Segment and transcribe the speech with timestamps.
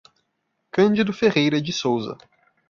[0.71, 2.17] Candido Ferreira de Souza